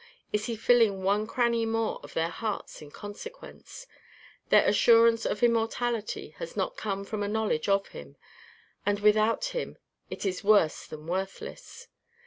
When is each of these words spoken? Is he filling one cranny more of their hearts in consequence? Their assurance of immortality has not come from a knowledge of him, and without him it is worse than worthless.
Is 0.33 0.47
he 0.47 0.55
filling 0.55 1.03
one 1.03 1.27
cranny 1.27 1.63
more 1.63 1.99
of 2.01 2.15
their 2.15 2.29
hearts 2.29 2.81
in 2.81 2.89
consequence? 2.89 3.85
Their 4.49 4.65
assurance 4.67 5.27
of 5.27 5.43
immortality 5.43 6.29
has 6.39 6.57
not 6.57 6.75
come 6.75 7.05
from 7.05 7.21
a 7.21 7.27
knowledge 7.27 7.69
of 7.69 7.89
him, 7.89 8.15
and 8.83 8.99
without 8.99 9.45
him 9.53 9.77
it 10.09 10.25
is 10.25 10.43
worse 10.43 10.87
than 10.87 11.05
worthless. 11.05 11.87